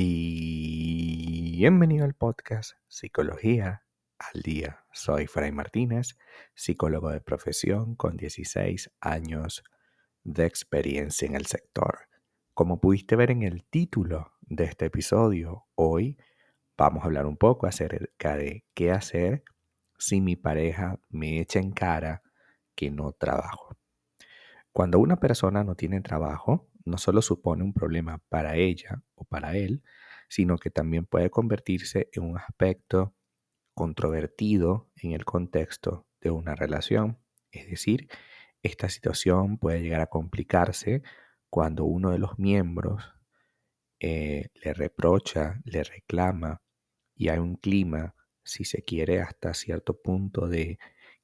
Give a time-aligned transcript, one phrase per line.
[0.00, 3.82] Bienvenido al podcast Psicología
[4.16, 4.84] al Día.
[4.92, 6.16] Soy Fray Martínez,
[6.54, 9.64] psicólogo de profesión con 16 años
[10.22, 11.98] de experiencia en el sector.
[12.54, 16.16] Como pudiste ver en el título de este episodio, hoy
[16.76, 19.42] vamos a hablar un poco acerca de qué hacer
[19.98, 22.22] si mi pareja me echa en cara
[22.76, 23.76] que no trabajo.
[24.70, 29.56] Cuando una persona no tiene trabajo, no solo supone un problema para ella o para
[29.56, 29.82] él,
[30.28, 33.14] sino que también puede convertirse en un aspecto
[33.74, 37.18] controvertido en el contexto de una relación.
[37.52, 38.08] Es decir,
[38.62, 41.02] esta situación puede llegar a complicarse
[41.48, 43.04] cuando uno de los miembros
[44.00, 46.62] eh, le reprocha, le reclama
[47.14, 48.14] y hay un clima,
[48.44, 50.78] si se quiere, hasta cierto punto de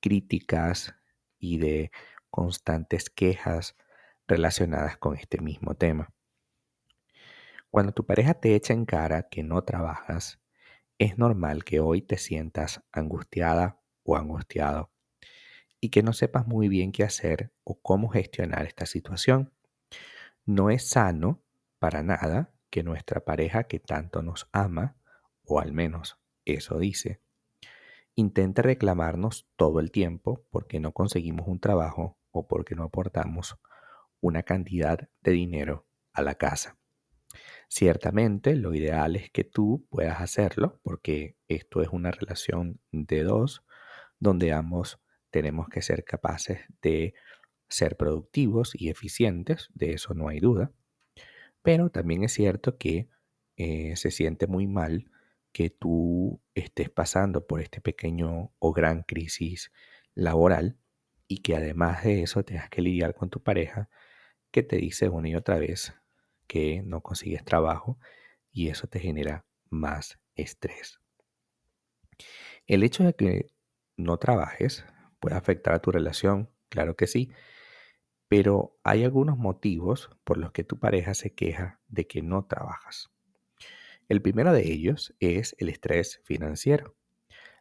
[0.00, 0.94] críticas
[1.38, 1.90] y de
[2.30, 3.76] constantes quejas
[4.26, 6.12] relacionadas con este mismo tema.
[7.70, 10.40] Cuando tu pareja te echa en cara que no trabajas,
[10.98, 14.90] es normal que hoy te sientas angustiada o angustiado
[15.80, 19.52] y que no sepas muy bien qué hacer o cómo gestionar esta situación.
[20.44, 21.42] No es sano
[21.78, 24.96] para nada que nuestra pareja que tanto nos ama,
[25.44, 27.20] o al menos eso dice,
[28.14, 33.58] intente reclamarnos todo el tiempo porque no conseguimos un trabajo o porque no aportamos
[34.20, 36.78] una cantidad de dinero a la casa.
[37.68, 43.64] Ciertamente lo ideal es que tú puedas hacerlo porque esto es una relación de dos
[44.18, 44.98] donde ambos
[45.30, 47.14] tenemos que ser capaces de
[47.68, 50.72] ser productivos y eficientes, de eso no hay duda.
[51.62, 53.08] Pero también es cierto que
[53.56, 55.10] eh, se siente muy mal
[55.52, 59.72] que tú estés pasando por este pequeño o gran crisis
[60.14, 60.78] laboral
[61.28, 63.88] y que además de eso tengas que lidiar con tu pareja
[64.56, 65.92] que te dice una y otra vez
[66.46, 67.98] que no consigues trabajo
[68.50, 70.98] y eso te genera más estrés.
[72.66, 73.50] El hecho de que
[73.98, 74.86] no trabajes
[75.20, 77.30] puede afectar a tu relación, claro que sí,
[78.28, 83.10] pero hay algunos motivos por los que tu pareja se queja de que no trabajas.
[84.08, 86.96] El primero de ellos es el estrés financiero.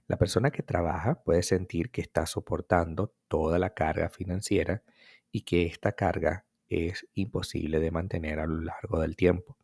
[0.07, 4.81] La persona que trabaja puede sentir que está soportando toda la carga financiera
[5.29, 9.57] y que esta carga es imposible de mantener a lo largo del tiempo.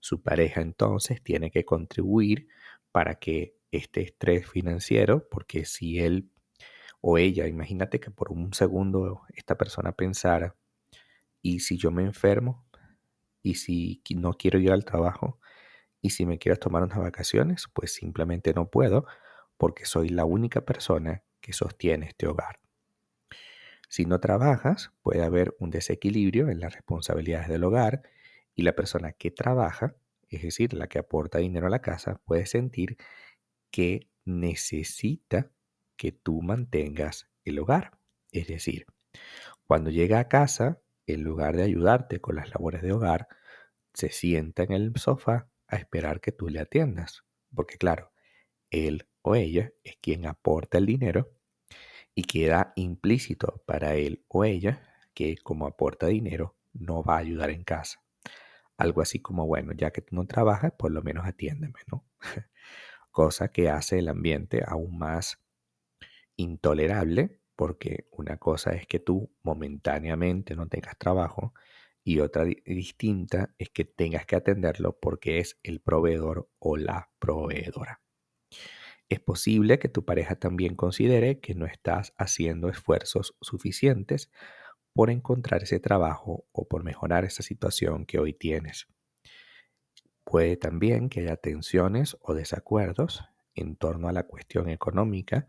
[0.00, 2.48] Su pareja entonces tiene que contribuir
[2.92, 6.30] para que este estrés financiero, porque si él
[7.00, 10.56] o ella, imagínate que por un segundo esta persona pensara,
[11.42, 12.66] ¿y si yo me enfermo?
[13.42, 15.38] ¿Y si no quiero ir al trabajo?
[16.00, 17.66] ¿Y si me quiero tomar unas vacaciones?
[17.72, 19.06] Pues simplemente no puedo
[19.56, 22.63] porque soy la única persona que sostiene este hogar.
[23.94, 28.02] Si no trabajas, puede haber un desequilibrio en las responsabilidades del hogar
[28.56, 29.94] y la persona que trabaja,
[30.28, 32.96] es decir, la que aporta dinero a la casa, puede sentir
[33.70, 35.52] que necesita
[35.94, 37.96] que tú mantengas el hogar.
[38.32, 38.86] Es decir,
[39.64, 43.28] cuando llega a casa, en lugar de ayudarte con las labores de hogar,
[43.92, 47.22] se sienta en el sofá a esperar que tú le atiendas.
[47.54, 48.10] Porque claro,
[48.70, 51.33] él o ella es quien aporta el dinero
[52.14, 54.82] y queda implícito para él o ella
[55.14, 58.00] que como aporta dinero no va a ayudar en casa.
[58.76, 62.04] Algo así como, bueno, ya que tú no trabajas, por lo menos atiéndeme, ¿no?
[63.10, 65.38] Cosa que hace el ambiente aún más
[66.36, 71.54] intolerable porque una cosa es que tú momentáneamente no tengas trabajo
[72.02, 78.03] y otra distinta es que tengas que atenderlo porque es el proveedor o la proveedora.
[79.08, 84.30] Es posible que tu pareja también considere que no estás haciendo esfuerzos suficientes
[84.94, 88.86] por encontrar ese trabajo o por mejorar esa situación que hoy tienes.
[90.24, 95.46] Puede también que haya tensiones o desacuerdos en torno a la cuestión económica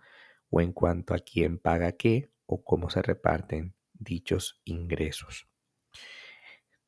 [0.49, 5.47] o en cuanto a quién paga qué o cómo se reparten dichos ingresos.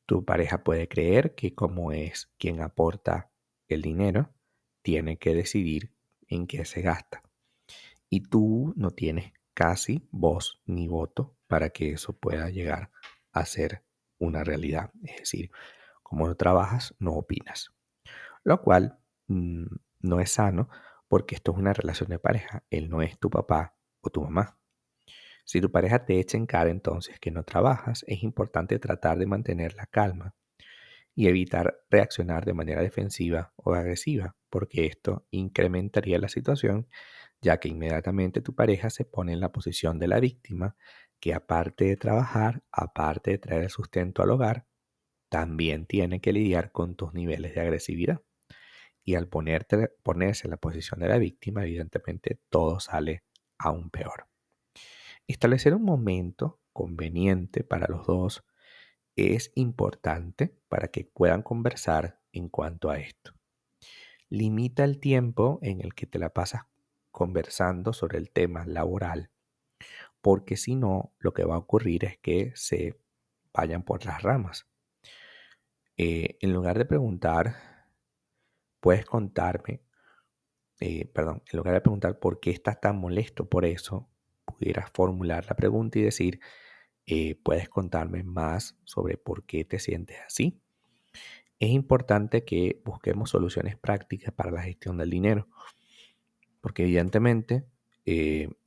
[0.06, 3.30] Tu pareja puede creer que como es quien aporta
[3.68, 4.32] el dinero,
[4.82, 5.92] tiene que decidir
[6.28, 7.22] en qué se gasta.
[8.08, 12.90] Y tú no tienes casi voz ni voto para que eso pueda llegar
[13.32, 13.84] a ser
[14.18, 14.90] una realidad.
[15.02, 15.50] Es decir,
[16.02, 17.72] como no trabajas, no opinas.
[18.44, 19.66] Lo cual mm,
[20.00, 20.68] no es sano
[21.08, 22.64] porque esto es una relación de pareja.
[22.70, 24.58] Él no es tu papá o tu mamá.
[25.44, 29.26] Si tu pareja te echa en cara entonces que no trabajas, es importante tratar de
[29.26, 30.34] mantener la calma
[31.18, 36.86] y evitar reaccionar de manera defensiva o agresiva, porque esto incrementaría la situación,
[37.40, 40.76] ya que inmediatamente tu pareja se pone en la posición de la víctima,
[41.18, 44.68] que aparte de trabajar, aparte de traer el sustento al hogar,
[45.28, 48.22] también tiene que lidiar con tus niveles de agresividad.
[49.02, 53.24] Y al ponerse en la posición de la víctima, evidentemente todo sale
[53.58, 54.28] aún peor.
[55.26, 58.44] Establecer un momento conveniente para los dos
[59.18, 63.32] es importante para que puedan conversar en cuanto a esto.
[64.28, 66.62] Limita el tiempo en el que te la pasas
[67.10, 69.30] conversando sobre el tema laboral,
[70.20, 73.00] porque si no, lo que va a ocurrir es que se
[73.52, 74.68] vayan por las ramas.
[75.96, 77.56] Eh, en lugar de preguntar,
[78.80, 79.82] puedes contarme,
[80.80, 84.08] eh, perdón, en lugar de preguntar por qué estás tan molesto por eso,
[84.44, 86.40] pudieras formular la pregunta y decir,
[87.08, 90.60] eh, puedes contarme más sobre por qué te sientes así.
[91.58, 95.48] Es importante que busquemos soluciones prácticas para la gestión del dinero,
[96.60, 97.64] porque evidentemente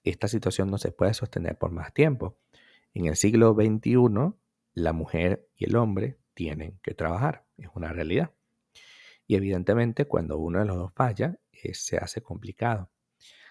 [0.03, 2.37] esta situación no se puede sostener por más tiempo.
[2.93, 4.33] En el siglo XXI,
[4.73, 8.31] la mujer y el hombre tienen que trabajar, es una realidad.
[9.27, 12.89] Y evidentemente cuando uno de los dos falla, eh, se hace complicado.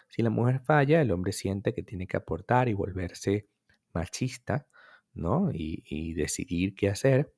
[0.08, 3.48] Si la mujer falla, el hombre siente que tiene que aportar y volverse
[3.94, 4.66] machista,
[5.14, 5.50] ¿no?
[5.52, 7.34] Y, decidir qué hacer.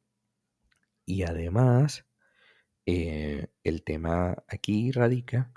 [1.07, 2.07] Y además,
[2.87, 5.53] eh, el tema aquí radica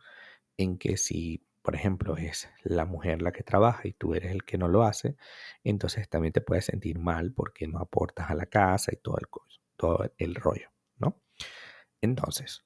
[0.57, 4.45] en que si por ejemplo, es la mujer la que trabaja y tú eres el
[4.45, 5.15] que no lo hace,
[5.63, 9.25] entonces también te puedes sentir mal porque no aportas a la casa y todo el,
[9.75, 10.69] todo el rollo,
[11.00, 11.23] ¿no?
[12.01, 12.63] Entonces,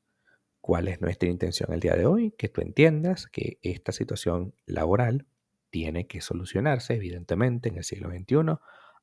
[0.60, 2.32] ¿cuál es nuestra intención el día de hoy?
[2.38, 5.28] Que tú entiendas que esta situación laboral
[5.70, 8.60] tiene que solucionarse, evidentemente, en el siglo XXI.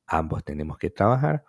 [0.06, 1.44] Ambos tenemos que trabajar.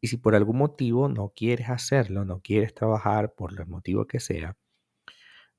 [0.00, 4.20] Y si por algún motivo no quieres hacerlo, no quieres trabajar por el motivo que
[4.20, 4.56] sea,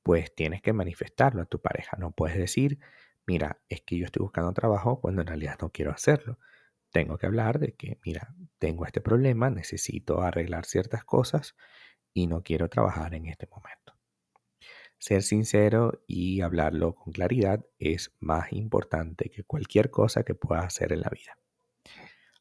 [0.03, 1.97] pues tienes que manifestarlo a tu pareja.
[1.97, 2.79] No puedes decir,
[3.27, 6.39] mira, es que yo estoy buscando trabajo cuando en realidad no quiero hacerlo.
[6.91, 11.55] Tengo que hablar de que, mira, tengo este problema, necesito arreglar ciertas cosas
[12.13, 13.93] y no quiero trabajar en este momento.
[14.97, 20.91] Ser sincero y hablarlo con claridad es más importante que cualquier cosa que puedas hacer
[20.91, 21.37] en la vida.